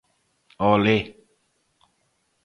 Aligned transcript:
¡Olé! 0.71 0.97